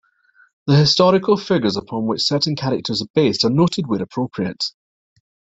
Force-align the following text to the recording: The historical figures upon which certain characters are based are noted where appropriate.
The 0.65 0.75
historical 0.75 1.37
figures 1.37 1.77
upon 1.77 2.07
which 2.07 2.23
certain 2.23 2.55
characters 2.55 3.03
are 3.03 3.07
based 3.13 3.43
are 3.45 3.51
noted 3.51 3.85
where 3.85 4.01
appropriate. 4.01 4.71